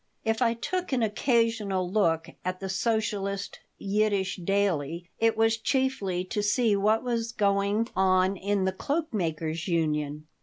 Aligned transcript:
If 0.25 0.41
I 0.41 0.55
took 0.55 0.91
an 0.91 1.03
occasional 1.03 1.87
look 1.87 2.31
at 2.43 2.59
the 2.59 2.69
socialist 2.69 3.59
Yiddish 3.77 4.37
daily 4.37 5.11
it 5.19 5.37
was 5.37 5.57
chiefly 5.57 6.23
to 6.23 6.41
see 6.41 6.75
what 6.75 7.03
was 7.03 7.31
going 7.31 7.87
on 7.95 8.35
in 8.35 8.65
the 8.65 8.71
Cloak 8.73 9.13
makers' 9.13 9.67
Union. 9.67 10.25